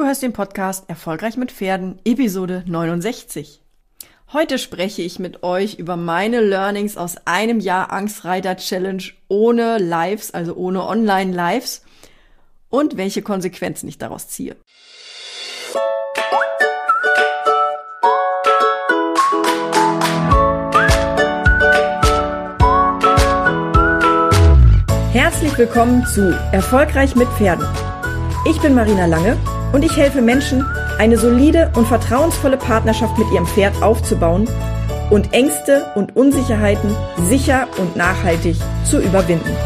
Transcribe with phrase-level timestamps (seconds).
[0.00, 3.60] Du hörst den Podcast Erfolgreich mit Pferden, Episode 69.
[4.32, 10.30] Heute spreche ich mit euch über meine Learnings aus einem Jahr Angstreiter Challenge ohne Lives,
[10.30, 11.84] also ohne Online-Lives
[12.70, 14.56] und welche Konsequenzen ich daraus ziehe.
[25.12, 27.66] Herzlich willkommen zu Erfolgreich mit Pferden.
[28.46, 29.36] Ich bin Marina Lange
[29.72, 30.64] und ich helfe Menschen,
[30.98, 34.48] eine solide und vertrauensvolle Partnerschaft mit ihrem Pferd aufzubauen
[35.10, 36.94] und Ängste und Unsicherheiten
[37.28, 39.56] sicher und nachhaltig zu überwinden.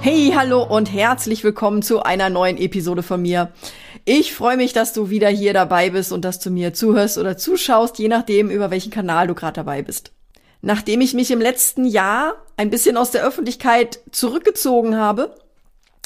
[0.00, 3.52] Hey, hallo und herzlich willkommen zu einer neuen Episode von mir.
[4.04, 7.36] Ich freue mich, dass du wieder hier dabei bist und dass du mir zuhörst oder
[7.36, 10.12] zuschaust, je nachdem, über welchen Kanal du gerade dabei bist.
[10.62, 15.34] Nachdem ich mich im letzten Jahr ein bisschen aus der Öffentlichkeit zurückgezogen habe,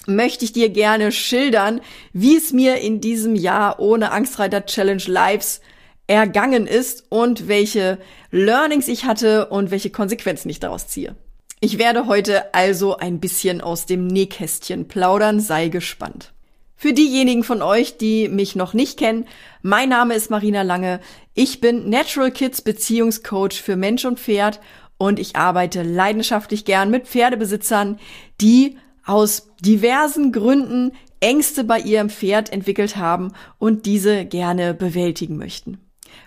[0.07, 1.83] möchte ich dir gerne schildern,
[2.15, 5.61] wie es mir in diesem Jahr ohne Angstreiter Challenge Lives
[6.07, 7.99] ergangen ist und welche
[8.31, 11.17] Learnings ich hatte und welche Konsequenzen ich daraus ziehe.
[11.61, 16.33] Ich werde heute also ein bisschen aus dem Nähkästchen plaudern, sei gespannt.
[16.79, 19.27] Für diejenigen von euch, die mich noch nicht kennen,
[19.63, 21.01] mein Name ist Marina Lange.
[21.33, 24.61] Ich bin Natural Kids Beziehungscoach für Mensch und Pferd
[24.99, 27.99] und ich arbeite leidenschaftlich gern mit Pferdebesitzern,
[28.43, 35.79] die aus diversen Gründen Ängste bei ihrem Pferd entwickelt haben und diese gerne bewältigen möchten.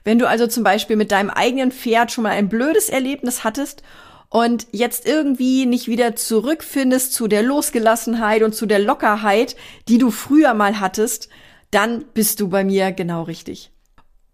[0.03, 3.83] Wenn du also zum Beispiel mit deinem eigenen Pferd schon mal ein blödes Erlebnis hattest
[4.29, 9.55] und jetzt irgendwie nicht wieder zurückfindest zu der Losgelassenheit und zu der Lockerheit,
[9.87, 11.29] die du früher mal hattest,
[11.71, 13.71] dann bist du bei mir genau richtig.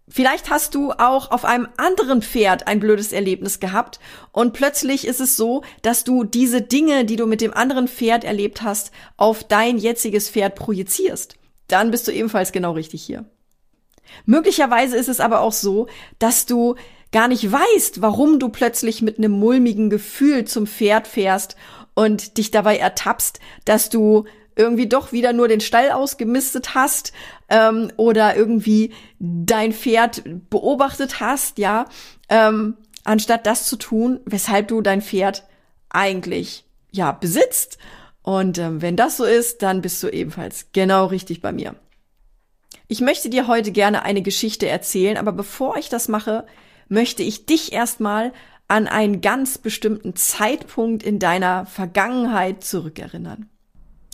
[0.08, 3.98] Vielleicht hast du auch auf einem anderen Pferd ein blödes Erlebnis gehabt
[4.30, 8.22] und plötzlich ist es so, dass du diese Dinge, die du mit dem anderen Pferd
[8.22, 11.36] erlebt hast, auf dein jetziges Pferd projizierst.
[11.66, 13.24] Dann bist du ebenfalls genau richtig hier.
[14.26, 15.88] Möglicherweise ist es aber auch so,
[16.20, 16.76] dass du
[17.16, 21.56] gar nicht weißt, warum du plötzlich mit einem mulmigen Gefühl zum Pferd fährst
[21.94, 27.14] und dich dabei ertappst, dass du irgendwie doch wieder nur den Stall ausgemistet hast
[27.48, 31.86] ähm, oder irgendwie dein Pferd beobachtet hast, ja,
[32.28, 35.44] ähm, anstatt das zu tun, weshalb du dein Pferd
[35.88, 37.78] eigentlich ja besitzt.
[38.20, 41.76] Und ähm, wenn das so ist, dann bist du ebenfalls genau richtig bei mir.
[42.88, 46.44] Ich möchte dir heute gerne eine Geschichte erzählen, aber bevor ich das mache,
[46.88, 48.32] möchte ich dich erstmal
[48.68, 53.48] an einen ganz bestimmten Zeitpunkt in deiner Vergangenheit zurückerinnern.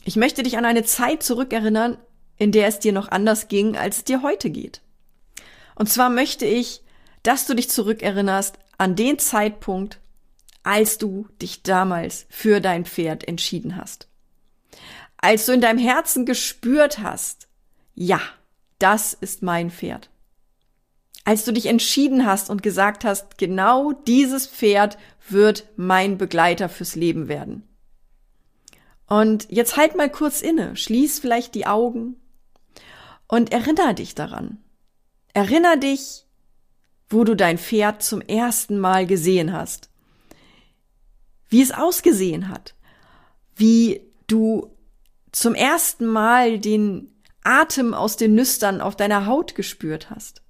[0.04, 1.96] Ich möchte dich an eine Zeit zurückerinnern,
[2.36, 4.82] in der es dir noch anders ging, als es dir heute geht.
[5.74, 6.82] Und zwar möchte ich,
[7.22, 10.00] dass du dich zurückerinnerst an den Zeitpunkt,
[10.64, 14.08] als du dich damals für dein Pferd entschieden hast.
[15.16, 17.48] Als du in deinem Herzen gespürt hast,
[17.94, 18.20] ja,
[18.78, 20.11] das ist mein Pferd
[21.24, 26.96] als du dich entschieden hast und gesagt hast, genau dieses Pferd wird mein Begleiter fürs
[26.96, 27.68] Leben werden.
[29.06, 32.16] Und jetzt halt mal kurz inne, schließ vielleicht die Augen
[33.28, 34.58] und erinner dich daran.
[35.32, 36.26] Erinner dich,
[37.08, 39.90] wo du dein Pferd zum ersten Mal gesehen hast,
[41.48, 42.74] wie es ausgesehen hat,
[43.54, 44.74] wie du
[45.30, 47.12] zum ersten Mal den
[47.44, 50.41] Atem aus den Nüstern auf deiner Haut gespürt hast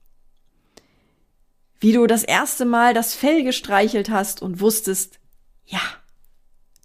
[1.83, 5.19] wie du das erste Mal das Fell gestreichelt hast und wusstest,
[5.67, 5.81] ja,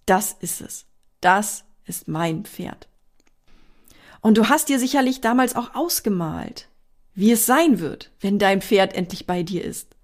[0.07, 0.87] das ist es.
[1.21, 2.87] Das ist mein Pferd.
[4.21, 6.67] Und du hast dir sicherlich damals auch ausgemalt,
[7.13, 9.95] wie es sein wird, wenn dein Pferd endlich bei dir ist.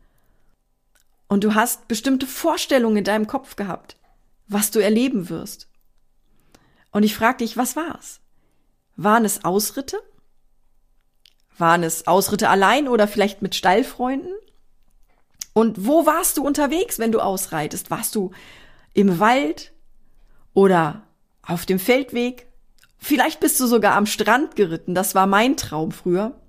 [1.28, 3.98] Und du hast bestimmte Vorstellungen in deinem Kopf gehabt,
[4.48, 5.70] was du erleben wirst.
[6.92, 8.22] Und ich frage dich, was war's?
[8.96, 10.00] Waren es Ausritte?
[11.58, 14.34] Waren es Ausritte allein oder vielleicht mit Stallfreunden?
[15.54, 17.92] Und wo warst du unterwegs, wenn du ausreitest?
[17.92, 18.32] Warst du
[18.94, 19.72] im Wald
[20.54, 21.04] oder
[21.46, 22.48] auf dem Feldweg?
[22.98, 24.96] Vielleicht bist du sogar am Strand geritten.
[24.96, 26.40] Das war mein Traum früher.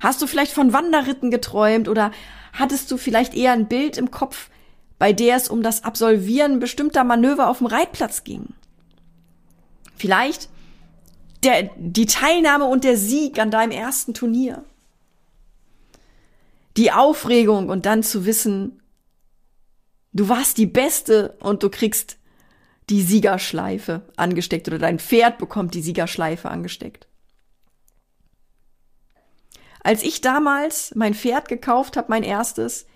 [0.00, 2.12] Hast du vielleicht von Wanderritten geträumt oder
[2.52, 4.50] hattest du vielleicht eher ein Bild im Kopf,
[4.98, 8.48] bei der es um das Absolvieren bestimmter Manöver auf dem Reitplatz ging?
[9.96, 10.48] Vielleicht
[11.42, 14.64] der, die Teilnahme und der Sieg an deinem ersten Turnier
[16.76, 18.82] die Aufregung und dann zu wissen,
[20.12, 22.18] du warst die Beste und du kriegst
[22.90, 27.06] die Siegerschleife angesteckt oder dein Pferd bekommt die Siegerschleife angesteckt.
[29.82, 32.86] Als ich damals mein Pferd gekauft habe, mein erstes,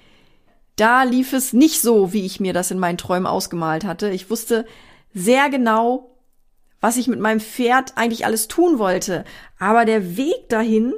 [0.76, 4.10] da lief es nicht so, wie ich mir das in meinen Träumen ausgemalt hatte.
[4.10, 4.64] Ich wusste
[5.12, 6.16] sehr genau,
[6.80, 9.24] was ich mit meinem Pferd eigentlich alles tun wollte.
[9.58, 10.94] Aber der Weg dahin,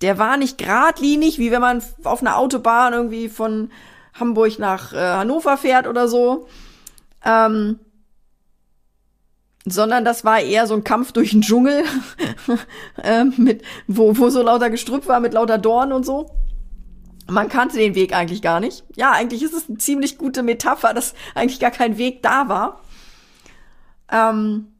[0.00, 3.70] der war nicht geradlinig, wie wenn man auf einer Autobahn irgendwie von
[4.18, 6.48] Hamburg nach äh, Hannover fährt oder so.
[7.24, 7.78] Ähm,
[9.66, 11.84] sondern das war eher so ein Kampf durch den Dschungel,
[13.02, 16.30] äh, mit, wo, wo so lauter Gestrüpp war, mit lauter Dorn und so.
[17.28, 18.84] Man kannte den Weg eigentlich gar nicht.
[18.96, 22.80] Ja, eigentlich ist es eine ziemlich gute Metapher, dass eigentlich gar kein Weg da war.
[24.10, 24.72] Ähm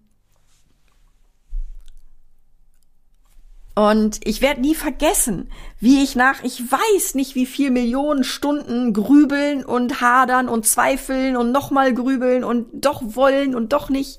[3.75, 8.93] und ich werde nie vergessen, wie ich nach, ich weiß nicht wie viel Millionen Stunden
[8.93, 14.19] grübeln und hadern und zweifeln und nochmal grübeln und doch wollen und doch nicht,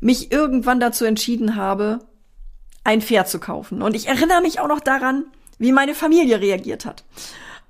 [0.00, 2.00] mich irgendwann dazu entschieden habe,
[2.84, 3.80] ein Pferd zu kaufen.
[3.80, 5.24] Und ich erinnere mich auch noch daran,
[5.58, 7.04] wie meine Familie reagiert hat.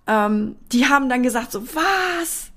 [0.08, 2.50] Ähm, die haben dann gesagt so, was?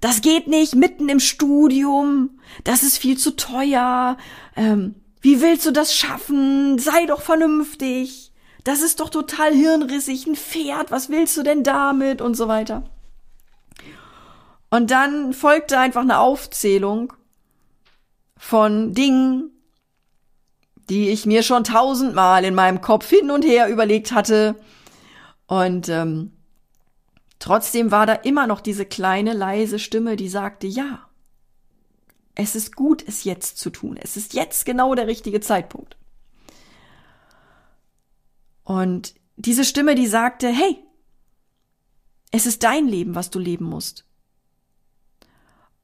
[0.00, 2.40] Das geht nicht mitten im Studium.
[2.64, 4.16] Das ist viel zu teuer.
[4.56, 6.78] Ähm, wie willst du das schaffen?
[6.78, 8.32] Sei doch vernünftig.
[8.64, 10.26] Das ist doch total hirnrissig.
[10.26, 10.90] Ein Pferd.
[10.90, 12.20] Was willst du denn damit?
[12.22, 12.84] Und so weiter.
[14.70, 17.12] Und dann folgte einfach eine Aufzählung
[18.36, 19.50] von Dingen,
[20.88, 24.56] die ich mir schon tausendmal in meinem Kopf hin und her überlegt hatte.
[25.46, 26.32] Und ähm,
[27.38, 31.09] trotzdem war da immer noch diese kleine, leise Stimme, die sagte, ja,
[32.34, 33.96] es ist gut, es jetzt zu tun.
[33.96, 35.96] Es ist jetzt genau der richtige Zeitpunkt.
[38.64, 40.78] Und diese Stimme, die sagte, hey,
[42.30, 44.04] es ist dein Leben, was du leben musst.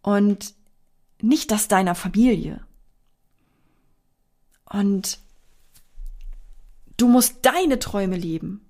[0.02, 0.54] Und
[1.20, 2.64] nicht das deiner Familie.
[4.64, 5.19] Und
[6.96, 8.69] du musst deine Träume leben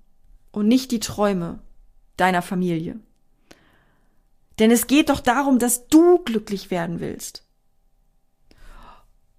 [0.51, 1.59] und nicht die Träume
[2.17, 2.99] deiner Familie.
[4.59, 7.46] Denn es geht doch darum, dass du glücklich werden willst.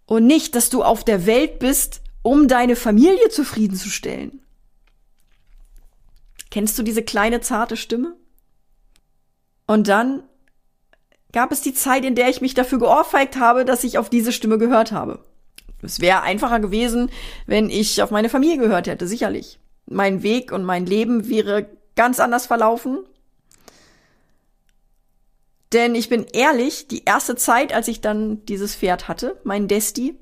[0.09, 4.41] Und nicht, dass du auf der Welt bist, um deine Familie zufriedenzustellen.
[6.51, 8.17] Kennst du diese kleine zarte Stimme?
[9.67, 10.23] Und dann
[11.33, 14.33] gab es die Zeit, in der ich mich dafür geohrfeigt habe, dass ich auf diese
[14.33, 15.23] Stimme gehört habe.
[15.83, 17.11] Es wäre einfacher gewesen,
[17.47, 19.61] wenn ich auf meine Familie gehört hätte, sicherlich.
[19.85, 23.01] Mein Weg und mein Leben wäre ganz anders verlaufen.
[25.73, 30.19] Denn ich bin ehrlich, die erste Zeit, als ich dann dieses Pferd hatte, mein Desti,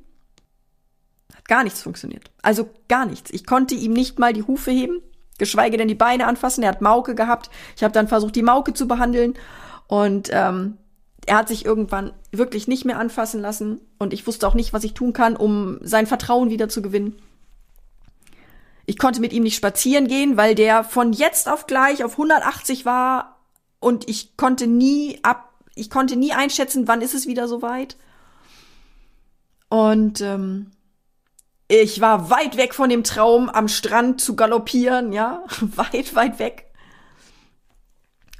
[1.34, 2.30] hat gar nichts funktioniert.
[2.42, 3.30] Also gar nichts.
[3.30, 5.00] Ich konnte ihm nicht mal die Hufe heben,
[5.38, 6.64] geschweige denn die Beine anfassen.
[6.64, 7.50] Er hat Mauke gehabt.
[7.76, 9.34] Ich habe dann versucht, die Mauke zu behandeln.
[9.86, 10.78] Und ähm,
[11.26, 14.84] er hat sich irgendwann wirklich nicht mehr anfassen lassen und ich wusste auch nicht, was
[14.84, 17.20] ich tun kann, um sein Vertrauen wieder zu gewinnen.
[18.86, 22.84] Ich konnte mit ihm nicht spazieren gehen, weil der von jetzt auf gleich auf 180
[22.84, 23.35] war
[23.86, 27.96] und ich konnte nie ab, ich konnte nie einschätzen, wann ist es wieder soweit.
[29.68, 30.72] Und ähm,
[31.68, 36.66] ich war weit weg von dem Traum, am Strand zu galoppieren, ja, weit, weit weg.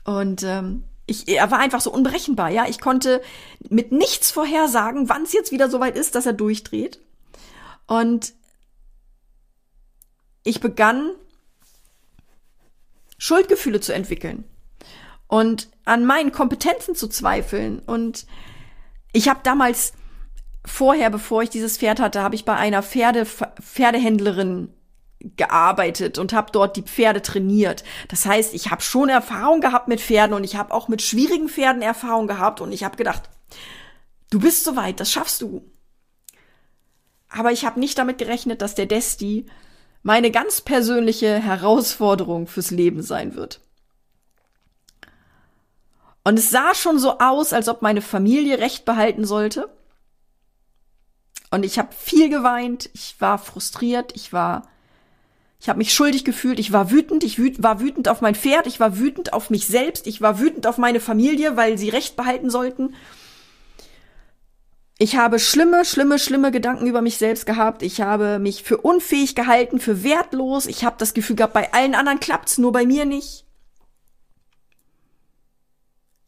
[0.03, 2.67] Und ähm, ich, er war einfach so unberechenbar, ja.
[2.69, 3.23] Ich konnte
[3.69, 6.99] mit nichts vorhersagen, wann es jetzt wieder soweit ist, dass er durchdreht.
[7.87, 8.35] Und
[10.43, 11.13] ich begann,
[13.17, 14.43] Schuldgefühle zu entwickeln
[15.29, 17.81] und an meinen Kompetenzen zu zweifeln.
[17.81, 18.27] Und
[19.13, 19.93] ich habe damals
[20.65, 24.73] vorher, bevor ich dieses Pferd hatte, habe ich bei einer Pferde, Pferdehändlerin
[25.37, 27.85] gearbeitet und habe dort die Pferde trainiert.
[28.09, 31.49] Das heißt, ich habe schon Erfahrung gehabt mit Pferden und ich habe auch mit schwierigen
[31.49, 33.23] Pferden Erfahrung gehabt und ich habe gedacht,
[34.31, 35.65] du bist soweit, das schaffst du.
[37.29, 39.47] Aber ich habe nicht damit gerechnet, dass der Desti
[40.03, 43.61] meine ganz persönliche Herausforderung fürs Leben sein wird.
[46.27, 49.69] Und es sah schon so aus, als ob meine Familie Recht behalten sollte.
[51.53, 54.63] Und ich habe viel geweint, ich war frustriert, ich war
[55.61, 58.67] ich habe mich schuldig gefühlt, ich war wütend, ich wüt war wütend auf mein Pferd,
[58.67, 62.17] ich war wütend auf mich selbst, ich war wütend auf meine Familie, weil sie Recht
[62.17, 62.97] behalten sollten.
[64.99, 67.85] Ich habe schlimme, schlimme, schlimme Gedanken über mich selbst gehabt.
[67.85, 70.67] Ich habe mich für unfähig gehalten, für wertlos.
[70.67, 73.46] Ich habe das Gefühl gehabt, bei allen anderen klappt's, nur bei mir nicht.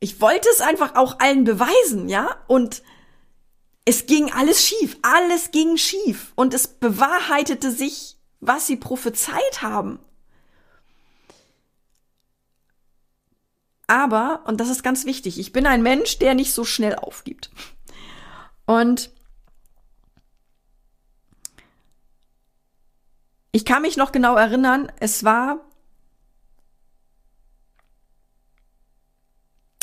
[0.01, 2.37] Ich wollte es einfach auch allen beweisen, ja?
[2.47, 2.83] Und
[3.85, 4.97] es ging alles schief.
[5.03, 6.33] Alles ging schief.
[6.35, 9.99] Und es bewahrheitete sich was sie prophezeit haben.
[13.87, 17.51] Aber, und das ist ganz wichtig, ich bin ein Mensch, der nicht so schnell aufgibt.
[18.67, 19.11] Und
[23.51, 25.68] ich kann mich noch genau erinnern, es war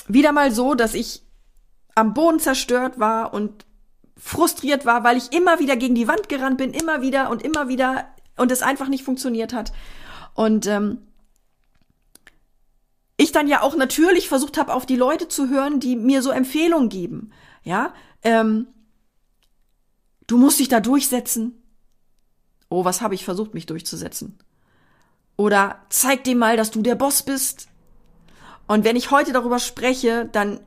[0.08, 1.24] wieder mal so, dass ich
[1.96, 3.66] am Boden zerstört war und
[4.18, 7.68] frustriert war, weil ich immer wieder gegen die Wand gerannt bin, immer wieder und immer
[7.68, 8.08] wieder
[8.38, 9.72] und es einfach nicht funktioniert hat.
[10.34, 11.00] Und ähm,
[13.18, 16.32] ich dann ja auch natürlich versucht habe, auf die Leute zu hören, die mir so
[16.32, 17.32] Empfehlungen geben.
[17.64, 17.94] Ja,
[18.24, 18.68] ähm,
[20.28, 21.62] du musst dich da durchsetzen.
[22.70, 24.38] Oh, was habe ich versucht, mich durchzusetzen?
[25.38, 27.68] Oder zeig dem mal, dass du der Boss bist.
[28.68, 30.60] Und wenn ich heute darüber spreche, dann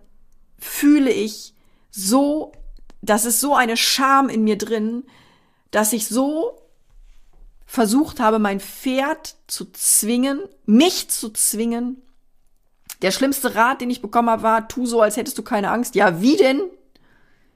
[0.59, 1.55] fühle ich
[1.91, 2.53] so,
[3.03, 5.05] das ist so eine Scham in mir drin,
[5.71, 6.61] dass ich so
[7.67, 12.03] versucht habe, mein Pferd zu zwingen, mich zu zwingen.
[13.03, 15.95] Der schlimmste Rat, den ich bekommen habe, war, tu so, als hättest du keine Angst.
[15.95, 16.63] Ja, wie denn?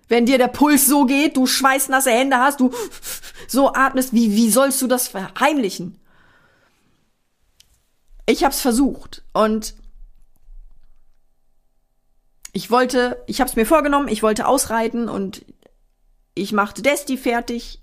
[0.09, 2.73] Wenn dir der Puls so geht, du schweißnasse Hände hast, du
[3.49, 5.99] so atmest, wie, wie sollst du das verheimlichen?
[8.27, 9.75] Ich hab's versucht und
[12.53, 15.45] ich wollte, ich hab's mir vorgenommen, ich wollte ausreiten und
[16.35, 17.83] ich machte Desti fertig.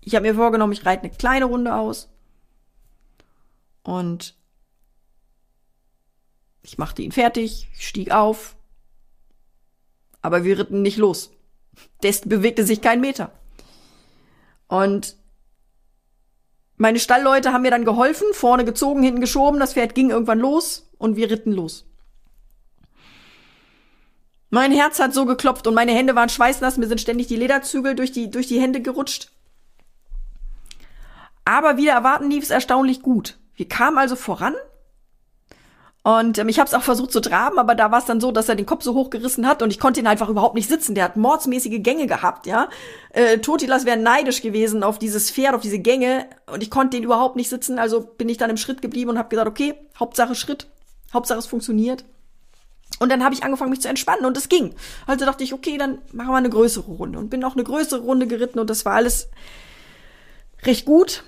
[0.00, 2.08] Ich habe mir vorgenommen, ich reite eine kleine Runde aus.
[3.82, 4.36] Und
[6.62, 8.56] ich machte ihn fertig, stieg auf.
[10.22, 11.32] Aber wir ritten nicht los.
[12.02, 13.32] Desti bewegte sich keinen Meter.
[14.68, 15.16] Und
[16.76, 20.90] meine Stallleute haben mir dann geholfen, vorne gezogen, hinten geschoben, das Pferd ging irgendwann los
[20.98, 21.86] und wir ritten los.
[24.56, 27.94] Mein Herz hat so geklopft und meine Hände waren schweißnass, mir sind ständig die Lederzügel
[27.94, 29.30] durch die, durch die Hände gerutscht.
[31.44, 33.36] Aber wieder erwarten lief es erstaunlich gut.
[33.54, 34.54] Wir kamen also voran
[36.04, 38.32] und ähm, ich habe es auch versucht zu traben, aber da war es dann so,
[38.32, 40.94] dass er den Kopf so hochgerissen hat und ich konnte ihn einfach überhaupt nicht sitzen.
[40.94, 42.70] Der hat mordsmäßige Gänge gehabt, ja.
[43.10, 47.04] Äh, Totilas wäre neidisch gewesen auf dieses Pferd, auf diese Gänge und ich konnte den
[47.04, 47.78] überhaupt nicht sitzen.
[47.78, 50.66] Also bin ich dann im Schritt geblieben und habe gesagt, okay, Hauptsache Schritt,
[51.12, 52.06] Hauptsache es funktioniert.
[52.98, 54.74] Und dann habe ich angefangen, mich zu entspannen und es ging.
[55.06, 58.00] Also dachte ich, okay, dann machen wir eine größere Runde und bin auch eine größere
[58.00, 59.28] Runde geritten und das war alles
[60.64, 61.22] recht gut,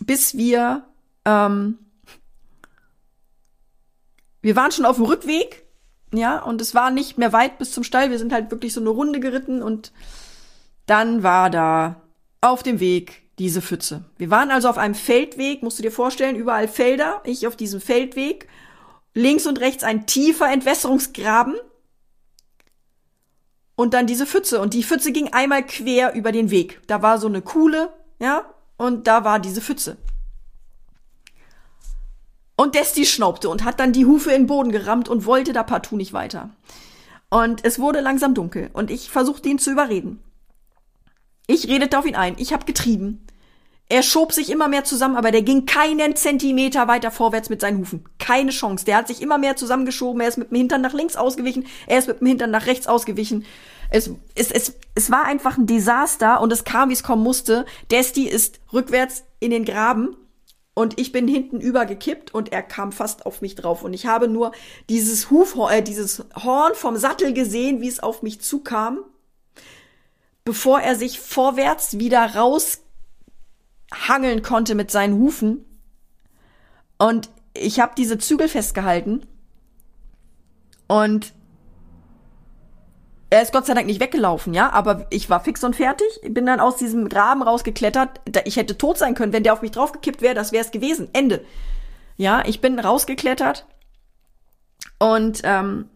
[0.00, 0.84] bis wir
[1.24, 1.78] ähm,
[4.40, 5.64] wir waren schon auf dem Rückweg,
[6.12, 8.10] ja, und es war nicht mehr weit bis zum Stall.
[8.10, 9.92] Wir sind halt wirklich so eine Runde geritten und
[10.86, 12.02] dann war da
[12.40, 14.04] auf dem Weg diese Pfütze.
[14.16, 17.80] Wir waren also auf einem Feldweg, musst du dir vorstellen, überall Felder, ich auf diesem
[17.80, 18.48] Feldweg,
[19.14, 21.56] links und rechts ein tiefer Entwässerungsgraben
[23.74, 26.80] und dann diese Pfütze und die Pfütze ging einmal quer über den Weg.
[26.86, 28.44] Da war so eine Kuhle, ja,
[28.76, 29.96] und da war diese Pfütze.
[32.56, 35.62] Und Desti schnaubte und hat dann die Hufe in den Boden gerammt und wollte da
[35.62, 36.50] partout nicht weiter.
[37.30, 40.24] Und es wurde langsam dunkel und ich versuchte ihn zu überreden.
[41.46, 42.34] Ich redete auf ihn ein.
[42.38, 43.27] Ich habe getrieben.
[43.90, 47.78] Er schob sich immer mehr zusammen, aber der ging keinen Zentimeter weiter vorwärts mit seinen
[47.78, 48.04] Hufen.
[48.18, 48.84] Keine Chance.
[48.84, 50.20] Der hat sich immer mehr zusammengeschoben.
[50.20, 51.66] Er ist mit dem Hintern nach links ausgewichen.
[51.86, 53.46] Er ist mit dem Hintern nach rechts ausgewichen.
[53.90, 57.64] Es, es, es, es war einfach ein Desaster und es kam, wie es kommen musste.
[57.90, 60.14] Desti ist rückwärts in den Graben
[60.74, 64.28] und ich bin hinten übergekippt und er kam fast auf mich drauf und ich habe
[64.28, 64.52] nur
[64.90, 68.98] dieses Hufhorn, äh, dieses Horn vom Sattel gesehen, wie es auf mich zukam,
[70.44, 72.36] bevor er sich vorwärts wieder
[73.92, 75.64] raushangeln konnte mit seinen Hufen.
[76.98, 79.26] Und ich habe diese Zügel festgehalten
[80.88, 81.32] und
[83.30, 86.46] er ist Gott sei Dank nicht weggelaufen, ja, aber ich war fix und fertig, bin
[86.46, 88.20] dann aus diesem Graben rausgeklettert.
[88.44, 91.08] Ich hätte tot sein können, wenn der auf mich draufgekippt wäre, das wäre es gewesen.
[91.12, 91.44] Ende.
[92.16, 93.66] Ja, ich bin rausgeklettert
[94.98, 95.90] und ähm,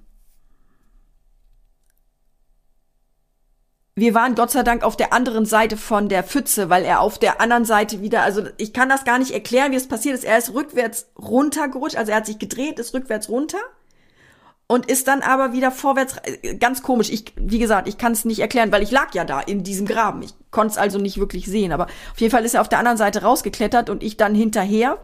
[4.03, 7.21] wir waren Gott sei Dank auf der anderen Seite von der Pfütze, weil er auf
[7.21, 10.25] der anderen Seite wieder, also ich kann das gar nicht erklären, wie es passiert ist.
[10.25, 13.61] Er ist rückwärts runtergerutscht, also er hat sich gedreht, ist rückwärts runter
[14.67, 17.11] und ist dann aber wieder vorwärts äh, ganz komisch.
[17.11, 19.87] Ich wie gesagt, ich kann es nicht erklären, weil ich lag ja da in diesem
[19.87, 20.21] Graben.
[20.23, 22.81] Ich konnte es also nicht wirklich sehen, aber auf jeden Fall ist er auf der
[22.81, 24.99] anderen Seite rausgeklettert und ich dann hinterher.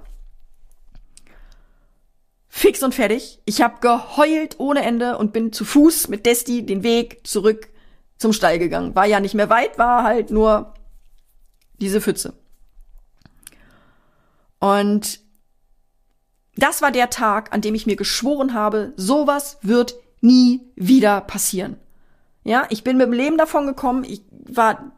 [2.49, 3.39] Fix und fertig.
[3.45, 7.69] Ich habe geheult ohne Ende und bin zu Fuß mit Desti den Weg zurück
[8.19, 8.95] zum Stall gegangen.
[8.95, 10.75] War ja nicht mehr weit, war halt nur
[11.81, 12.35] diese Pfütze.
[14.59, 15.21] Und
[16.57, 21.77] das war der Tag, an dem ich mir geschworen habe, sowas wird nie wieder passieren.
[22.43, 24.03] Ja, ich bin mit dem Leben davon gekommen.
[24.05, 24.93] Ich war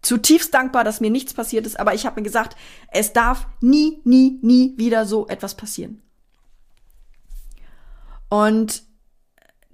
[0.00, 2.56] zutiefst dankbar, dass mir nichts passiert ist, aber ich habe mir gesagt,
[2.90, 6.00] es darf nie, nie, nie wieder so etwas passieren.
[8.30, 8.84] Und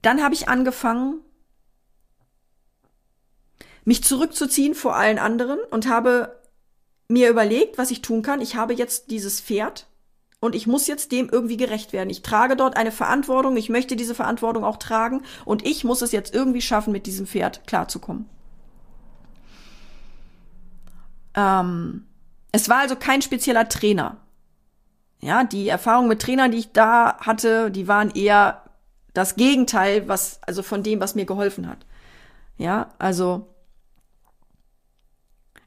[0.02, 1.20] dann habe ich angefangen,
[3.86, 6.36] mich zurückzuziehen vor allen anderen und habe
[7.08, 8.40] mir überlegt, was ich tun kann.
[8.40, 9.86] Ich habe jetzt dieses Pferd
[10.40, 12.10] und ich muss jetzt dem irgendwie gerecht werden.
[12.10, 16.10] Ich trage dort eine Verantwortung, ich möchte diese Verantwortung auch tragen und ich muss es
[16.10, 18.28] jetzt irgendwie schaffen, mit diesem Pferd klarzukommen.
[21.34, 22.06] Ähm,
[22.50, 24.16] es war also kein spezieller Trainer.
[25.20, 28.64] Ja, die Erfahrungen mit Trainern, die ich da hatte, die waren eher
[29.14, 31.86] das Gegenteil, was, also von dem, was mir geholfen hat.
[32.58, 33.46] Ja, also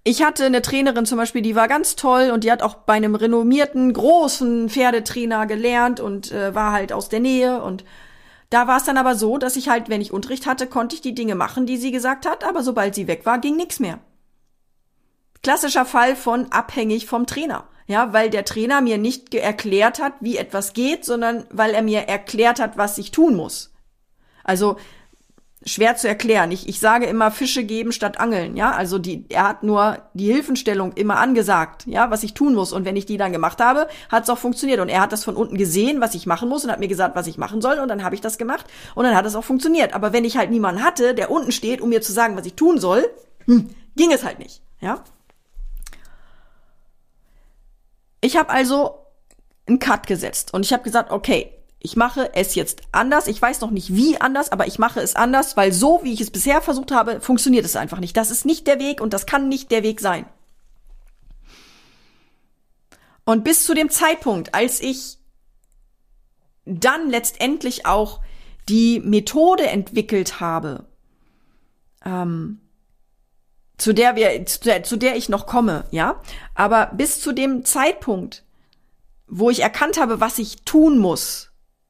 [0.09, 2.93] ich hatte eine Trainerin zum Beispiel, die war ganz toll und die hat auch bei
[2.93, 7.61] einem renommierten, großen Pferdetrainer gelernt und äh, war halt aus der Nähe.
[7.61, 7.85] Und
[8.49, 11.01] da war es dann aber so, dass ich halt, wenn ich Unterricht hatte, konnte ich
[11.01, 13.99] die Dinge machen, die sie gesagt hat, aber sobald sie weg war, ging nichts mehr.
[15.43, 17.65] Klassischer Fall von abhängig vom Trainer.
[17.85, 22.01] Ja, weil der Trainer mir nicht erklärt hat, wie etwas geht, sondern weil er mir
[22.01, 23.73] erklärt hat, was ich tun muss.
[24.43, 24.77] Also
[25.69, 26.51] schwer zu erklären.
[26.51, 28.71] Ich, ich sage immer Fische geben statt Angeln, ja.
[28.71, 32.73] Also die, er hat nur die Hilfenstellung immer angesagt, ja, was ich tun muss.
[32.73, 34.79] Und wenn ich die dann gemacht habe, hat es auch funktioniert.
[34.79, 37.15] Und er hat das von unten gesehen, was ich machen muss und hat mir gesagt,
[37.15, 37.79] was ich machen soll.
[37.79, 39.93] Und dann habe ich das gemacht und dann hat es auch funktioniert.
[39.93, 42.55] Aber wenn ich halt niemanden hatte, der unten steht, um mir zu sagen, was ich
[42.55, 43.09] tun soll,
[43.45, 45.03] hm, ging es halt nicht, ja.
[48.21, 49.05] Ich habe also
[49.67, 53.27] einen Cut gesetzt und ich habe gesagt, okay, ich mache es jetzt anders.
[53.27, 56.21] Ich weiß noch nicht wie anders, aber ich mache es anders, weil so, wie ich
[56.21, 58.17] es bisher versucht habe, funktioniert es einfach nicht.
[58.17, 60.25] Das ist nicht der Weg und das kann nicht der Weg sein.
[63.23, 65.17] Und bis zu dem Zeitpunkt, als ich
[66.65, 68.19] dann letztendlich auch
[68.67, 70.85] die Methode entwickelt habe,
[72.03, 72.59] ähm,
[73.77, 76.21] zu der wir, zu der, zu der ich noch komme, ja.
[76.55, 78.43] Aber bis zu dem Zeitpunkt,
[79.27, 81.48] wo ich erkannt habe, was ich tun muss,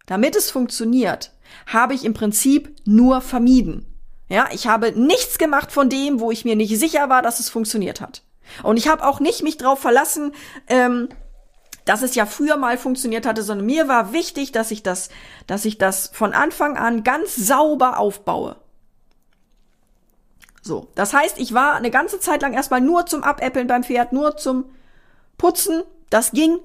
[0.09, 1.33] damit es funktioniert,
[1.67, 3.85] habe ich im Prinzip nur vermieden.
[4.27, 7.49] Ja, ich habe nichts gemacht von dem, wo ich mir nicht sicher war, dass es
[7.49, 8.23] funktioniert hat.
[8.63, 10.33] Und ich habe auch nicht mich drauf verlassen,
[10.67, 11.09] ähm,
[11.85, 15.09] dass es ja früher mal funktioniert hatte, sondern mir war wichtig, dass ich das,
[15.45, 18.55] dass ich das von Anfang an ganz sauber aufbaue.
[20.63, 24.11] So, das heißt, ich war eine ganze Zeit lang erstmal nur zum Abäppeln beim Pferd,
[24.11, 24.65] nur zum
[25.37, 25.83] Putzen.
[26.09, 26.57] Das ging.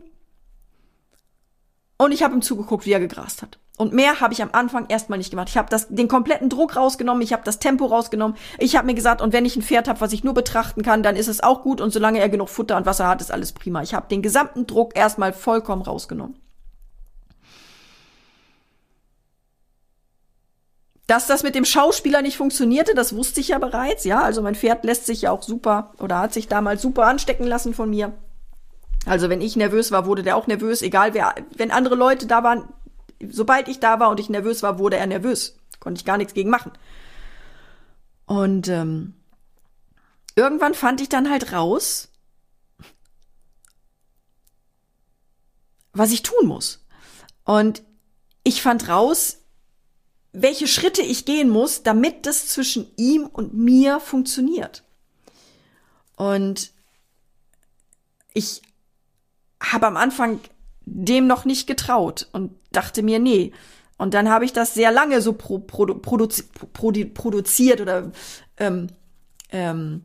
[2.04, 3.58] Und ich habe ihm zugeguckt, wie er gegrast hat.
[3.78, 5.48] Und mehr habe ich am Anfang erstmal nicht gemacht.
[5.48, 8.36] Ich habe den kompletten Druck rausgenommen, ich habe das Tempo rausgenommen.
[8.58, 11.02] Ich habe mir gesagt, und wenn ich ein Pferd habe, was ich nur betrachten kann,
[11.02, 13.52] dann ist es auch gut und solange er genug Futter und Wasser hat, ist alles
[13.52, 13.82] prima.
[13.82, 16.38] Ich habe den gesamten Druck erstmal vollkommen rausgenommen.
[21.06, 24.20] Dass das mit dem Schauspieler nicht funktionierte, das wusste ich ja bereits, ja.
[24.20, 27.72] Also mein Pferd lässt sich ja auch super oder hat sich damals super anstecken lassen
[27.72, 28.12] von mir.
[29.06, 32.42] Also wenn ich nervös war, wurde der auch nervös, egal wer, wenn andere Leute da
[32.42, 32.68] waren,
[33.20, 35.56] sobald ich da war und ich nervös war, wurde er nervös.
[35.80, 36.72] Konnte ich gar nichts gegen machen.
[38.26, 39.14] Und ähm,
[40.34, 42.08] irgendwann fand ich dann halt raus,
[45.92, 46.84] was ich tun muss.
[47.44, 47.82] Und
[48.42, 49.38] ich fand raus,
[50.32, 54.82] welche Schritte ich gehen muss, damit das zwischen ihm und mir funktioniert.
[56.16, 56.72] Und
[58.32, 58.62] ich
[59.72, 60.40] habe am Anfang
[60.86, 63.52] dem noch nicht getraut und dachte mir, nee.
[63.96, 68.10] Und dann habe ich das sehr lange so pro, produ, produzi, produ, produziert oder
[68.58, 68.88] ähm,
[69.50, 70.04] ähm,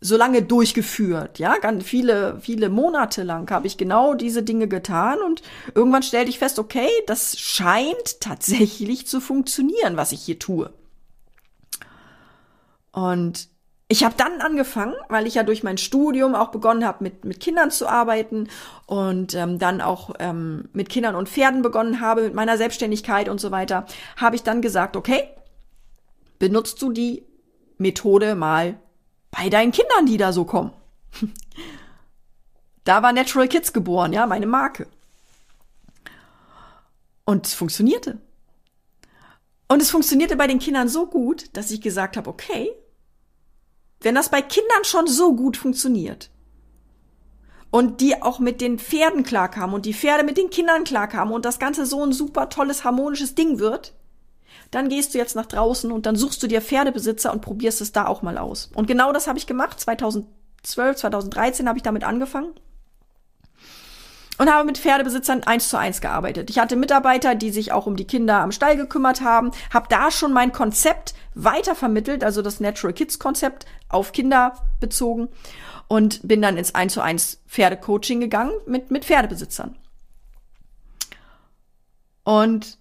[0.00, 1.38] so lange durchgeführt.
[1.38, 5.42] Ja, ganz viele, viele Monate lang habe ich genau diese Dinge getan und
[5.74, 10.72] irgendwann stellte ich fest, okay, das scheint tatsächlich zu funktionieren, was ich hier tue.
[12.92, 13.49] Und
[13.90, 17.40] ich habe dann angefangen, weil ich ja durch mein Studium auch begonnen habe, mit, mit
[17.40, 18.48] Kindern zu arbeiten
[18.86, 23.40] und ähm, dann auch ähm, mit Kindern und Pferden begonnen habe, mit meiner Selbstständigkeit und
[23.40, 25.24] so weiter, habe ich dann gesagt, okay,
[26.38, 27.24] benutzt du die
[27.78, 28.78] Methode mal
[29.32, 30.72] bei deinen Kindern, die da so kommen.
[32.84, 34.86] da war Natural Kids geboren, ja, meine Marke.
[37.24, 38.18] Und es funktionierte.
[39.66, 42.70] Und es funktionierte bei den Kindern so gut, dass ich gesagt habe, okay,
[44.02, 46.30] wenn das bei Kindern schon so gut funktioniert
[47.70, 51.44] und die auch mit den Pferden klarkamen und die Pferde mit den Kindern klarkamen und
[51.44, 53.94] das Ganze so ein super tolles, harmonisches Ding wird,
[54.70, 57.92] dann gehst du jetzt nach draußen und dann suchst du dir Pferdebesitzer und probierst es
[57.92, 58.70] da auch mal aus.
[58.74, 59.80] Und genau das habe ich gemacht.
[59.80, 62.54] 2012, 2013 habe ich damit angefangen
[64.40, 66.48] und habe mit Pferdebesitzern eins zu eins gearbeitet.
[66.48, 70.10] Ich hatte Mitarbeiter, die sich auch um die Kinder am Stall gekümmert haben, habe da
[70.10, 75.28] schon mein Konzept weitervermittelt, also das Natural Kids Konzept auf Kinder bezogen
[75.88, 79.76] und bin dann ins eins zu eins Pferdecoaching gegangen mit, mit Pferdebesitzern.
[82.24, 82.78] Und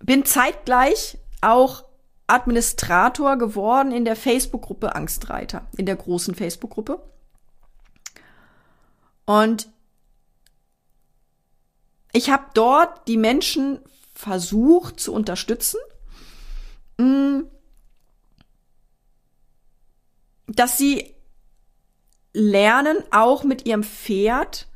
[0.00, 1.86] bin zeitgleich auch
[2.26, 7.00] Administrator geworden in der Facebook-Gruppe Angstreiter, in der großen Facebook-Gruppe.
[9.26, 9.68] Und
[12.12, 13.80] ich habe dort die Menschen
[14.14, 15.80] versucht zu unterstützen,
[16.98, 17.40] mm,
[20.46, 21.14] dass sie
[22.32, 24.68] lernen, auch mit ihrem Pferd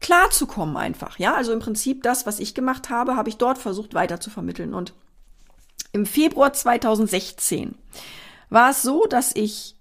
[0.00, 1.18] klarzukommen einfach.
[1.18, 4.30] Ja, also im Prinzip das, was ich gemacht habe, habe ich dort versucht weiter zu
[4.30, 4.74] vermitteln.
[4.74, 4.94] Und
[5.92, 7.76] im Februar 2016
[8.48, 9.76] war es so, dass ich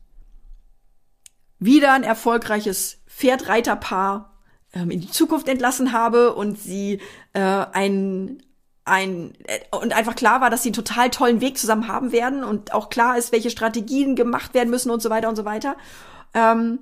[1.60, 4.34] wieder ein erfolgreiches Pferdreiterpaar
[4.74, 7.02] ähm, in die Zukunft entlassen habe und sie
[7.34, 8.42] äh, ein
[8.86, 12.46] ein äh, und einfach klar war, dass sie einen total tollen Weg zusammen haben werden
[12.46, 15.76] und auch klar ist, welche Strategien gemacht werden müssen und so weiter und so weiter.
[16.34, 16.80] Ähm,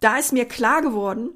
[0.00, 1.30] da ist mir klar geworden,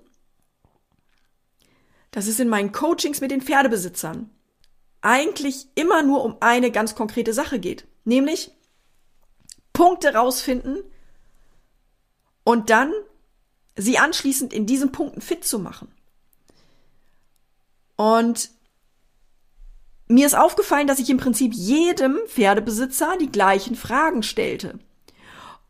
[2.11, 4.31] dass es in meinen Coachings mit den Pferdebesitzern
[5.01, 8.51] eigentlich immer nur um eine ganz konkrete Sache geht, nämlich
[9.73, 10.83] Punkte rausfinden
[12.43, 12.93] und dann
[13.77, 15.89] sie anschließend in diesen Punkten fit zu machen.
[17.97, 18.51] Und
[20.09, 24.79] mir ist aufgefallen, dass ich im Prinzip jedem Pferdebesitzer die gleichen Fragen stellte.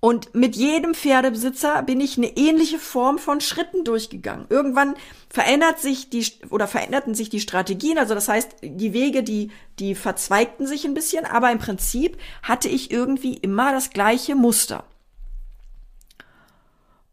[0.01, 4.45] Und mit jedem Pferdebesitzer bin ich eine ähnliche Form von Schritten durchgegangen.
[4.51, 4.97] Irgendwann
[5.31, 9.95] verändert sich die oder veränderten sich die Strategien, also das heißt, die Wege, die die
[9.95, 14.85] verzweigten sich ein bisschen, aber im Prinzip hatte ich irgendwie immer das gleiche Muster.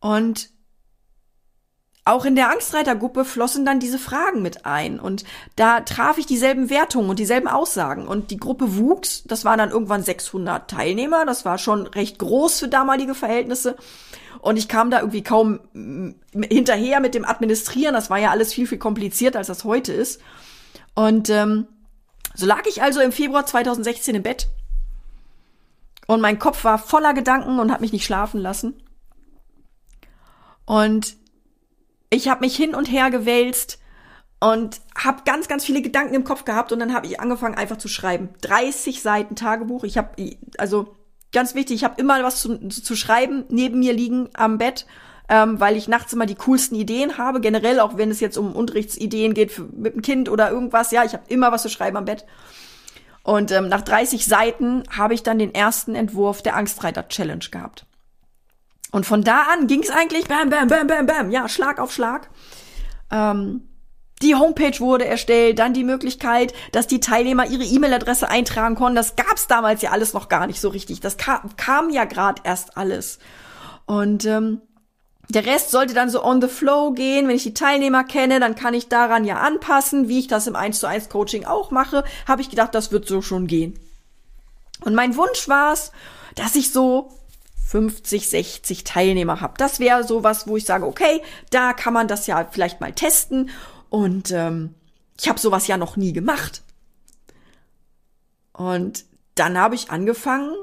[0.02, 0.50] Und
[2.04, 5.24] auch in der Angstreitergruppe flossen dann diese Fragen mit ein und
[5.56, 9.24] da traf ich dieselben Wertungen und dieselben Aussagen und die Gruppe wuchs.
[9.26, 11.26] Das waren dann irgendwann 600 Teilnehmer.
[11.26, 13.76] Das war schon recht groß für damalige Verhältnisse.
[14.40, 15.60] Und ich kam da irgendwie kaum
[16.34, 17.94] hinterher mit dem Administrieren.
[17.94, 20.20] Das war ja alles viel, viel komplizierter, als das heute ist.
[20.96, 21.68] Und ähm,
[22.34, 24.48] so lag ich also im Februar 2016 im Bett.
[26.08, 28.82] Und mein Kopf war voller Gedanken und hat mich nicht schlafen lassen.
[30.66, 31.21] Und
[32.12, 33.80] ich habe mich hin und her gewälzt
[34.39, 37.78] und habe ganz, ganz viele Gedanken im Kopf gehabt und dann habe ich angefangen einfach
[37.78, 38.30] zu schreiben.
[38.41, 39.84] 30 Seiten Tagebuch.
[39.86, 40.95] Ich habe, also
[41.32, 44.86] ganz wichtig, ich habe immer was zu, zu schreiben neben mir liegen am Bett,
[45.30, 47.39] ähm, weil ich nachts immer die coolsten Ideen habe.
[47.39, 50.91] Generell, auch wenn es jetzt um Unterrichtsideen geht für, mit dem Kind oder irgendwas.
[50.91, 52.26] Ja, ich habe immer was zu schreiben am Bett.
[53.24, 57.86] Und ähm, nach 30 Seiten habe ich dann den ersten Entwurf der Angstreiter Challenge gehabt.
[58.92, 61.94] Und von da an ging es eigentlich bam, bam, bam, bam, bam, ja, Schlag auf
[61.94, 62.30] Schlag.
[63.10, 63.68] Ähm,
[64.22, 68.96] die Homepage wurde erstellt, dann die Möglichkeit, dass die Teilnehmer ihre E-Mail-Adresse eintragen konnten.
[68.96, 71.00] Das gab's damals ja alles noch gar nicht so richtig.
[71.00, 73.18] Das kam, kam ja gerade erst alles.
[73.86, 74.62] Und ähm,
[75.30, 77.28] der Rest sollte dann so on the flow gehen.
[77.28, 80.56] Wenn ich die Teilnehmer kenne, dann kann ich daran ja anpassen, wie ich das im
[80.56, 82.04] 1 zu 1 Coaching auch mache.
[82.28, 83.80] Habe ich gedacht, das wird so schon gehen.
[84.84, 85.92] Und mein Wunsch war es,
[86.36, 87.10] dass ich so
[87.72, 89.54] 50, 60 Teilnehmer habe.
[89.58, 92.92] Das wäre so was, wo ich sage, okay, da kann man das ja vielleicht mal
[92.92, 93.50] testen.
[93.90, 94.76] Und ähm,
[95.18, 96.64] ich habe sowas ja noch nie gemacht.
[98.52, 99.06] Und
[99.36, 100.54] dann habe ich angefangen,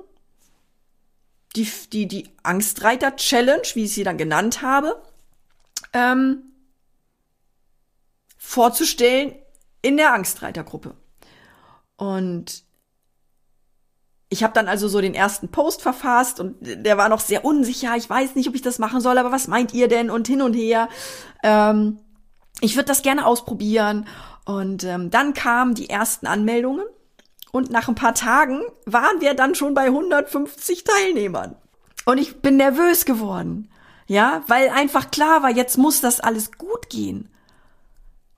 [1.57, 5.03] die, die, die Angstreiter-Challenge, wie ich sie dann genannt habe,
[5.95, 6.43] ähm,
[8.37, 9.35] vorzustellen
[9.81, 10.95] in der Angstreitergruppe.
[11.97, 12.68] Und
[14.31, 17.97] ich habe dann also so den ersten Post verfasst und der war noch sehr unsicher.
[17.97, 20.11] Ich weiß nicht, ob ich das machen soll, aber was meint ihr denn?
[20.11, 20.89] Und hin und her.
[21.43, 21.99] Ähm,
[22.61, 24.07] ich würde das gerne ausprobieren.
[24.45, 26.85] Und ähm, dann kamen die ersten Anmeldungen.
[27.53, 31.57] Und nach ein paar Tagen waren wir dann schon bei 150 Teilnehmern.
[32.05, 33.71] Und ich bin nervös geworden.
[34.07, 37.31] Ja, weil einfach klar war, jetzt muss das alles gut gehen.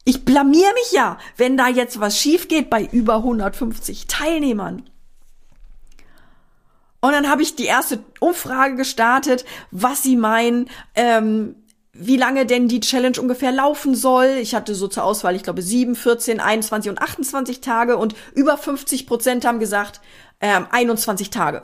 [0.05, 4.85] Ich blamier mich ja, wenn da jetzt was schief geht bei über 150 Teilnehmern.
[7.01, 11.57] Und dann habe ich die erste Umfrage gestartet, was sie meinen, ähm,
[11.93, 14.39] wie lange denn die Challenge ungefähr laufen soll.
[14.41, 18.57] Ich hatte so zur Auswahl, ich glaube, 7, 14, 21 und 28 Tage und über
[18.59, 20.01] 50 Prozent haben gesagt,
[20.41, 21.63] ähm, 21 Tage.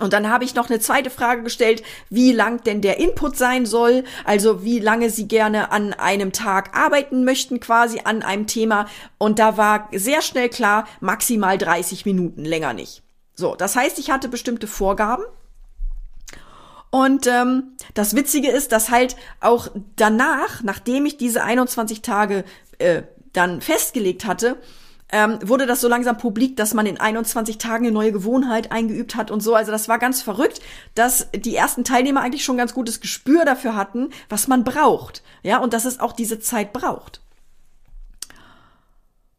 [0.00, 3.64] Und dann habe ich noch eine zweite Frage gestellt, wie lang denn der Input sein
[3.64, 8.86] soll, also wie lange Sie gerne an einem Tag arbeiten möchten, quasi an einem Thema.
[9.18, 13.04] Und da war sehr schnell klar, maximal 30 Minuten, länger nicht.
[13.34, 15.24] So, das heißt, ich hatte bestimmte Vorgaben.
[16.90, 22.44] Und ähm, das Witzige ist, dass halt auch danach, nachdem ich diese 21 Tage
[22.78, 24.56] äh, dann festgelegt hatte,
[25.10, 29.16] ähm, wurde das so langsam publik, dass man in 21 Tagen eine neue Gewohnheit eingeübt
[29.16, 29.54] hat und so.
[29.54, 30.60] Also das war ganz verrückt,
[30.94, 35.22] dass die ersten Teilnehmer eigentlich schon ganz gutes Gespür dafür hatten, was man braucht.
[35.42, 37.20] Ja, und dass es auch diese Zeit braucht.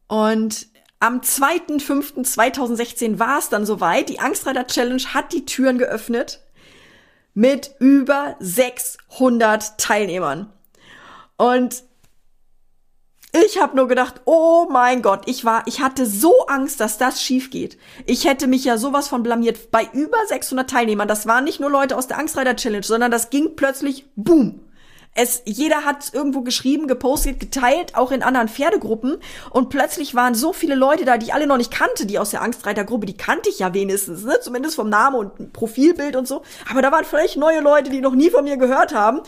[0.08, 4.08] Und am 2.5.2016 war es dann soweit.
[4.08, 6.40] Die Angstreiter Challenge hat die Türen geöffnet
[7.34, 10.52] mit über 600 Teilnehmern.
[11.36, 11.84] Und
[13.44, 17.22] Ich habe nur gedacht, oh mein Gott, ich war, ich hatte so Angst, dass das
[17.22, 17.76] schief geht.
[18.06, 21.06] Ich hätte mich ja sowas von blamiert bei über 600 Teilnehmern.
[21.06, 24.60] Das waren nicht nur Leute aus der Angstreiter Challenge, sondern das ging plötzlich boom.
[25.18, 29.16] Es, jeder hat irgendwo geschrieben, gepostet, geteilt, auch in anderen Pferdegruppen.
[29.50, 32.30] Und plötzlich waren so viele Leute da, die ich alle noch nicht kannte, die aus
[32.30, 34.38] der Angstreitergruppe, die kannte ich ja wenigstens, ne?
[34.40, 36.42] zumindest vom Namen und Profilbild und so.
[36.70, 39.20] Aber da waren vielleicht neue Leute, die noch nie von mir gehört haben.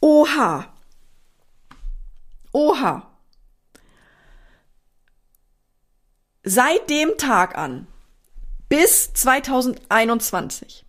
[0.00, 0.66] Oha.
[2.52, 3.08] Oha.
[6.42, 7.86] Seit dem Tag an
[8.68, 10.84] bis 2021,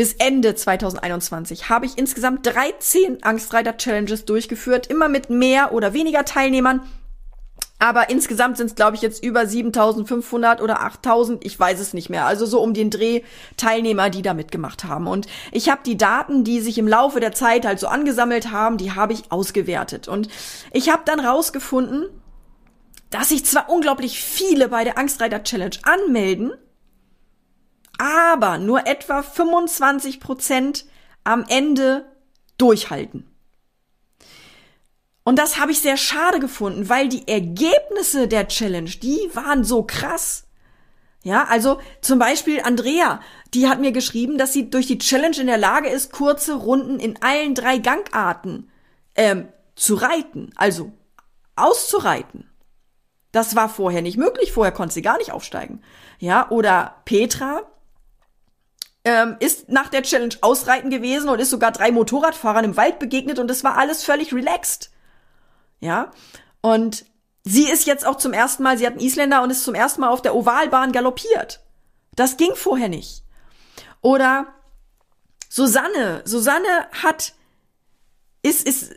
[0.00, 6.80] bis Ende 2021, habe ich insgesamt 13 Angstreiter-Challenges durchgeführt, immer mit mehr oder weniger Teilnehmern.
[7.78, 12.08] Aber insgesamt sind es, glaube ich, jetzt über 7500 oder 8000, ich weiß es nicht
[12.08, 12.24] mehr.
[12.24, 13.20] Also so um den Dreh
[13.58, 15.06] Teilnehmer, die da mitgemacht haben.
[15.06, 18.78] Und ich habe die Daten, die sich im Laufe der Zeit halt so angesammelt haben,
[18.78, 20.08] die habe ich ausgewertet.
[20.08, 20.28] Und
[20.72, 22.06] ich habe dann rausgefunden,
[23.10, 26.54] dass sich zwar unglaublich viele bei der Angstreiter Challenge anmelden,
[28.00, 30.86] aber nur etwa 25 Prozent
[31.22, 32.06] am Ende
[32.56, 33.26] durchhalten.
[35.22, 39.82] Und das habe ich sehr schade gefunden, weil die Ergebnisse der Challenge, die waren so
[39.82, 40.46] krass.
[41.22, 43.20] Ja, also zum Beispiel Andrea,
[43.52, 46.98] die hat mir geschrieben, dass sie durch die Challenge in der Lage ist, kurze Runden
[46.98, 48.70] in allen drei Gangarten
[49.14, 50.90] ähm, zu reiten, also
[51.54, 52.48] auszureiten.
[53.32, 55.82] Das war vorher nicht möglich, vorher konnte sie gar nicht aufsteigen.
[56.18, 57.70] Ja, oder Petra
[59.04, 63.38] ähm, ist nach der Challenge ausreiten gewesen und ist sogar drei Motorradfahrern im Wald begegnet
[63.38, 64.90] und es war alles völlig relaxed.
[65.80, 66.10] Ja,
[66.60, 67.06] und
[67.42, 70.02] sie ist jetzt auch zum ersten Mal, sie hat einen Isländer und ist zum ersten
[70.02, 71.60] Mal auf der Ovalbahn galoppiert.
[72.14, 73.24] Das ging vorher nicht.
[74.02, 74.46] Oder
[75.48, 77.34] Susanne, Susanne hat,
[78.42, 78.94] ist, ist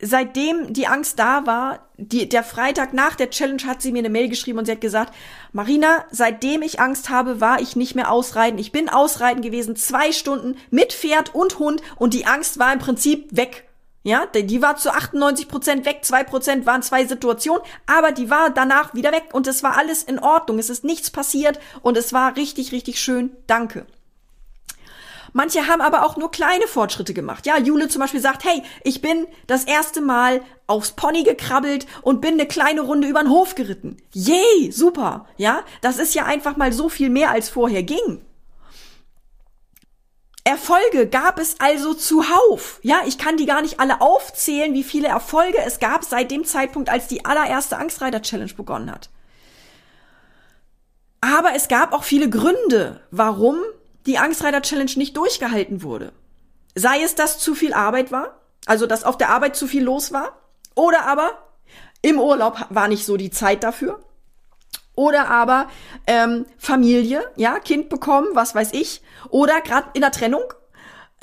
[0.00, 4.08] seitdem die Angst da war, die, der Freitag nach der Challenge hat sie mir eine
[4.08, 5.14] Mail geschrieben und sie hat gesagt,
[5.52, 8.58] Marina, seitdem ich Angst habe, war ich nicht mehr ausreiten.
[8.58, 12.78] Ich bin ausreiten gewesen, zwei Stunden mit Pferd und Hund und die Angst war im
[12.78, 13.66] Prinzip weg.
[14.02, 18.48] Ja, die war zu 98 Prozent weg, zwei Prozent waren zwei Situationen, aber die war
[18.48, 20.58] danach wieder weg und es war alles in Ordnung.
[20.58, 23.36] Es ist nichts passiert und es war richtig, richtig schön.
[23.46, 23.84] Danke.
[25.32, 27.46] Manche haben aber auch nur kleine Fortschritte gemacht.
[27.46, 32.20] Ja, Jule zum Beispiel sagt, hey, ich bin das erste Mal aufs Pony gekrabbelt und
[32.20, 33.96] bin eine kleine Runde über den Hof geritten.
[34.12, 35.26] Yay, super.
[35.36, 38.24] Ja, das ist ja einfach mal so viel mehr als vorher ging.
[40.44, 42.80] Erfolge gab es also zuhauf.
[42.82, 46.44] Ja, ich kann die gar nicht alle aufzählen, wie viele Erfolge es gab seit dem
[46.44, 49.10] Zeitpunkt, als die allererste Angstreiter Challenge begonnen hat.
[51.20, 53.58] Aber es gab auch viele Gründe, warum
[54.06, 56.12] die Angstreiter Challenge nicht durchgehalten wurde.
[56.74, 60.12] Sei es, dass zu viel Arbeit war, also dass auf der Arbeit zu viel los
[60.12, 60.40] war,
[60.74, 61.32] oder aber
[62.02, 64.00] im Urlaub war nicht so die Zeit dafür.
[64.94, 65.68] Oder aber
[66.06, 69.02] ähm, Familie, ja, Kind bekommen, was weiß ich.
[69.30, 70.42] Oder gerade in der Trennung.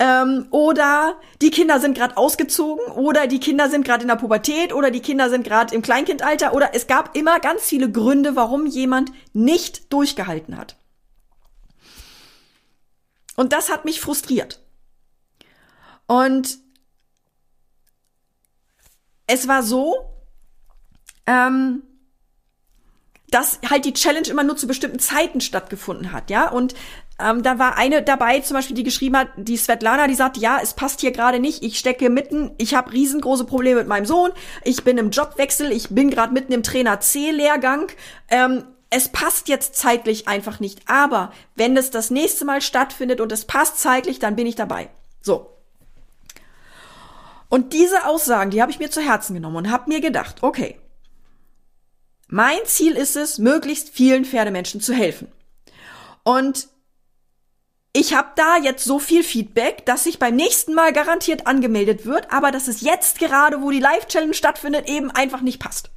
[0.00, 2.86] Ähm, oder die Kinder sind gerade ausgezogen.
[2.92, 4.72] Oder die Kinder sind gerade in der Pubertät.
[4.72, 6.54] Oder die Kinder sind gerade im Kleinkindalter.
[6.54, 10.76] Oder es gab immer ganz viele Gründe, warum jemand nicht durchgehalten hat.
[13.38, 14.60] Und das hat mich frustriert.
[16.08, 16.58] Und
[19.28, 19.94] es war so,
[21.24, 21.84] ähm,
[23.30, 26.50] dass halt die Challenge immer nur zu bestimmten Zeiten stattgefunden hat, ja.
[26.50, 26.74] Und
[27.20, 30.58] ähm, da war eine dabei, zum Beispiel, die geschrieben hat, die Svetlana, die sagt, ja,
[30.60, 34.32] es passt hier gerade nicht, ich stecke mitten, ich habe riesengroße Probleme mit meinem Sohn,
[34.64, 37.86] ich bin im Jobwechsel, ich bin gerade mitten im Trainer C-Lehrgang.
[38.30, 40.88] Ähm, es passt jetzt zeitlich einfach nicht.
[40.88, 44.88] Aber wenn es das nächste Mal stattfindet und es passt zeitlich, dann bin ich dabei.
[45.20, 45.54] So.
[47.48, 50.78] Und diese Aussagen, die habe ich mir zu Herzen genommen und habe mir gedacht, okay,
[52.28, 55.32] mein Ziel ist es, möglichst vielen Pferdemenschen zu helfen.
[56.24, 56.68] Und
[57.94, 62.30] ich habe da jetzt so viel Feedback, dass sich beim nächsten Mal garantiert angemeldet wird,
[62.30, 65.90] aber dass es jetzt gerade, wo die Live-Challenge stattfindet, eben einfach nicht passt.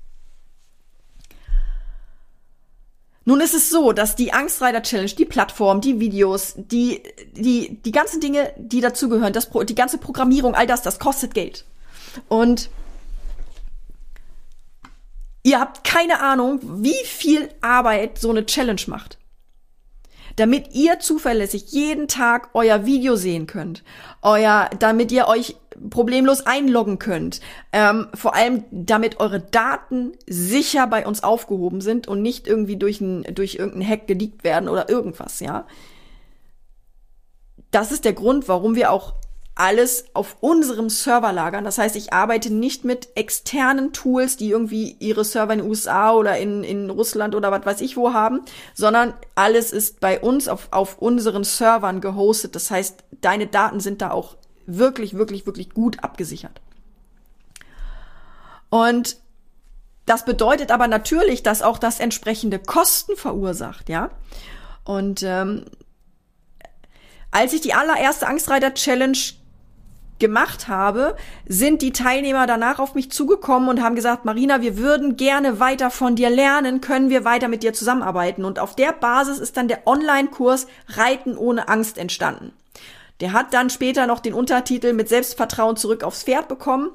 [3.31, 7.91] Nun ist es so, dass die Angstreiter Challenge, die Plattform, die Videos, die, die, die
[7.93, 11.63] ganzen Dinge, die dazugehören, das, die ganze Programmierung, all das, das kostet Geld.
[12.27, 12.69] Und
[15.43, 19.17] ihr habt keine Ahnung, wie viel Arbeit so eine Challenge macht
[20.37, 23.83] damit ihr zuverlässig jeden Tag euer Video sehen könnt,
[24.21, 25.55] euer, damit ihr euch
[25.89, 27.41] problemlos einloggen könnt,
[27.71, 33.01] ähm, vor allem damit eure Daten sicher bei uns aufgehoben sind und nicht irgendwie durch,
[33.01, 35.65] ein, durch irgendeinen Hack geleakt werden oder irgendwas, ja.
[37.71, 39.13] Das ist der Grund, warum wir auch
[39.55, 41.63] alles auf unserem Server lagern.
[41.63, 46.13] Das heißt, ich arbeite nicht mit externen Tools, die irgendwie ihre Server in den USA
[46.13, 48.41] oder in, in Russland oder was weiß ich wo haben,
[48.73, 52.55] sondern alles ist bei uns auf, auf unseren Servern gehostet.
[52.55, 56.61] Das heißt, deine Daten sind da auch wirklich, wirklich, wirklich gut abgesichert.
[58.69, 59.17] Und
[60.05, 64.09] das bedeutet aber natürlich, dass auch das entsprechende Kosten verursacht, ja.
[64.83, 65.65] Und ähm,
[67.31, 69.17] als ich die allererste Angstreiter Challenge
[70.21, 75.17] gemacht habe, sind die Teilnehmer danach auf mich zugekommen und haben gesagt, Marina, wir würden
[75.17, 78.45] gerne weiter von dir lernen, können wir weiter mit dir zusammenarbeiten.
[78.45, 82.53] Und auf der Basis ist dann der Online-Kurs Reiten ohne Angst entstanden.
[83.21, 86.89] Der hat dann später noch den Untertitel mit Selbstvertrauen zurück aufs Pferd bekommen.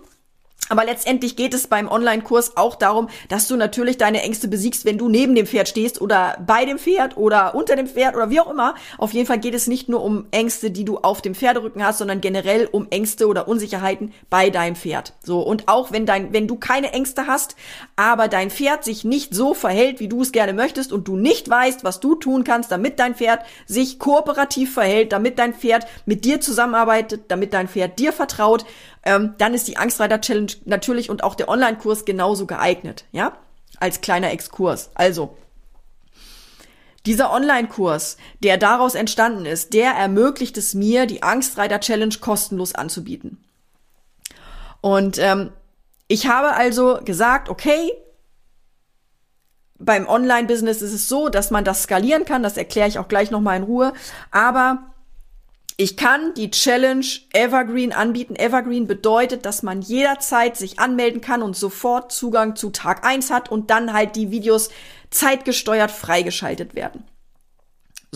[0.69, 4.99] Aber letztendlich geht es beim Online-Kurs auch darum, dass du natürlich deine Ängste besiegst, wenn
[4.99, 8.41] du neben dem Pferd stehst oder bei dem Pferd oder unter dem Pferd oder wie
[8.41, 8.75] auch immer.
[8.99, 11.99] Auf jeden Fall geht es nicht nur um Ängste, die du auf dem Pferderücken hast,
[11.99, 15.15] sondern generell um Ängste oder Unsicherheiten bei deinem Pferd.
[15.23, 15.41] So.
[15.41, 17.57] Und auch wenn dein, wenn du keine Ängste hast,
[17.95, 21.49] aber dein Pferd sich nicht so verhält, wie du es gerne möchtest und du nicht
[21.49, 26.25] weißt, was du tun kannst, damit dein Pferd sich kooperativ verhält, damit dein Pferd mit
[26.25, 28.65] dir zusammenarbeitet, damit dein Pferd dir vertraut,
[29.07, 33.37] ähm, dann ist die Angstreiter Challenge natürlich und auch der Online-Kurs genauso geeignet, ja?
[33.79, 34.91] Als kleiner Exkurs.
[34.95, 35.37] Also,
[37.07, 43.45] dieser Online-Kurs, der daraus entstanden ist, der ermöglicht es mir, die Angstreiter Challenge kostenlos anzubieten.
[44.81, 45.53] Und ähm,
[46.09, 47.93] ich habe also gesagt, okay,
[49.79, 53.31] beim Online-Business ist es so, dass man das skalieren kann, das erkläre ich auch gleich
[53.31, 53.93] nochmal in Ruhe,
[54.31, 54.95] aber
[55.79, 58.35] ich kann die Challenge Evergreen anbieten.
[58.35, 63.51] Evergreen bedeutet, dass man jederzeit sich anmelden kann und sofort Zugang zu Tag eins hat
[63.51, 64.71] und dann halt die Videos
[65.11, 67.05] zeitgesteuert freigeschaltet werden.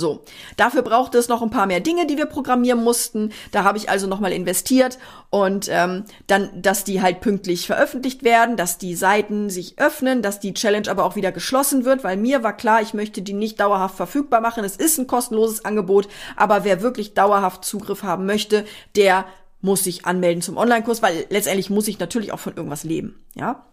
[0.00, 0.24] So,
[0.56, 3.32] dafür brauchte es noch ein paar mehr Dinge, die wir programmieren mussten.
[3.52, 8.56] Da habe ich also nochmal investiert und ähm, dann, dass die halt pünktlich veröffentlicht werden,
[8.56, 12.42] dass die Seiten sich öffnen, dass die Challenge aber auch wieder geschlossen wird, weil mir
[12.42, 14.64] war klar, ich möchte die nicht dauerhaft verfügbar machen.
[14.64, 18.64] Es ist ein kostenloses Angebot, aber wer wirklich dauerhaft Zugriff haben möchte,
[18.96, 19.26] der
[19.60, 23.22] muss sich anmelden zum Online-Kurs, weil letztendlich muss ich natürlich auch von irgendwas leben.
[23.34, 23.66] Ja,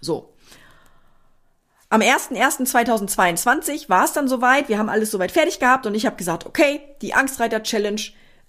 [0.00, 0.33] so.
[1.94, 6.16] Am 01.01.2022 war es dann soweit, wir haben alles soweit fertig gehabt und ich habe
[6.16, 8.00] gesagt, okay, die Angstreiter Challenge,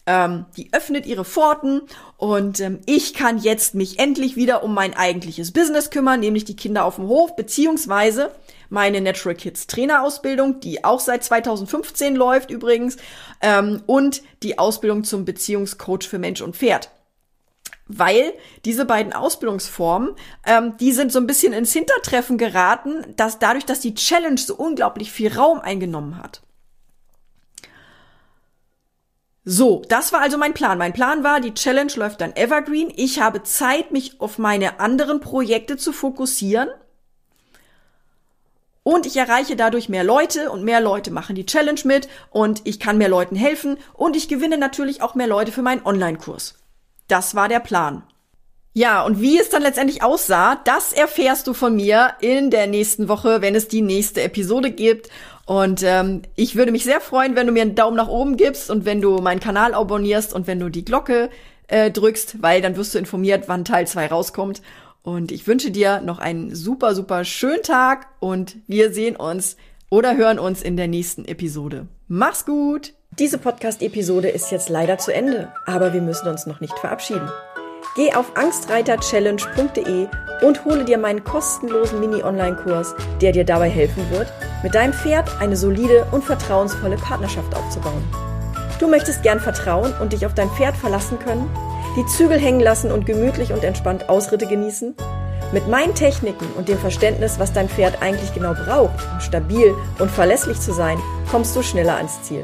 [0.07, 1.81] ähm, die öffnet ihre Pforten
[2.17, 6.55] und ähm, ich kann jetzt mich endlich wieder um mein eigentliches Business kümmern, nämlich die
[6.55, 8.31] Kinder auf dem Hof, beziehungsweise
[8.69, 12.97] meine Natural Kids Trainerausbildung, die auch seit 2015 läuft übrigens,
[13.41, 16.89] ähm, und die Ausbildung zum Beziehungscoach für Mensch und Pferd
[17.87, 18.33] weil
[18.65, 23.79] diese beiden Ausbildungsformen, ähm, die sind so ein bisschen ins Hintertreffen geraten, dass dadurch, dass
[23.79, 26.41] die Challenge so unglaublich viel Raum eingenommen hat.
[29.47, 30.79] So, das war also mein Plan.
[30.79, 32.91] Mein Plan war, die Challenge läuft dann evergreen.
[32.95, 36.69] Ich habe Zeit, mich auf meine anderen Projekte zu fokussieren.
[38.81, 42.79] Und ich erreiche dadurch mehr Leute und mehr Leute machen die Challenge mit und ich
[42.79, 46.64] kann mehr Leuten helfen und ich gewinne natürlich auch mehr Leute für meinen Online-Kurs.
[47.07, 48.03] Das war der Plan.
[48.77, 53.07] Ja, und wie es dann letztendlich aussah, das erfährst du von mir in der nächsten
[53.07, 55.09] Woche, wenn es die nächste Episode gibt.
[55.45, 58.69] Und ähm, ich würde mich sehr freuen, wenn du mir einen Daumen nach oben gibst
[58.69, 61.29] und wenn du meinen Kanal abonnierst und wenn du die Glocke
[61.67, 64.61] äh, drückst, weil dann wirst du informiert, wann Teil 2 rauskommt.
[65.03, 69.55] Und ich wünsche dir noch einen super, super schönen Tag und wir sehen uns
[69.89, 71.87] oder hören uns in der nächsten Episode.
[72.07, 72.93] Mach's gut!
[73.17, 77.29] Diese Podcast-Episode ist jetzt leider zu Ende, aber wir müssen uns noch nicht verabschieden.
[77.95, 80.07] Geh auf angstreiterchallenge.de
[80.41, 84.27] und hole dir meinen kostenlosen Mini-Online-Kurs, der dir dabei helfen wird,
[84.63, 88.03] mit deinem Pferd eine solide und vertrauensvolle Partnerschaft aufzubauen.
[88.79, 91.49] Du möchtest gern vertrauen und dich auf dein Pferd verlassen können,
[91.95, 94.93] die Zügel hängen lassen und gemütlich und entspannt Ausritte genießen?
[95.53, 100.11] Mit meinen Techniken und dem Verständnis, was dein Pferd eigentlich genau braucht, um stabil und
[100.11, 100.97] verlässlich zu sein,
[101.31, 102.43] kommst du schneller ans Ziel.